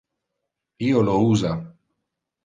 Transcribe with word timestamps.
Io 0.85 1.03
lo 1.09 1.17
usa. 1.25 1.51